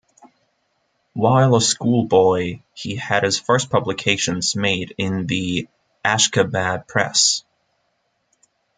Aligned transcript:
While 1.13 1.55
a 1.55 1.61
schoolboy, 1.61 2.61
he 2.73 2.95
had 2.95 3.21
his 3.21 3.37
first 3.39 3.69
publications 3.69 4.55
made 4.55 4.95
in 4.97 5.27
the 5.27 5.67
Ashkhabad 6.03 6.87
press. 6.87 7.43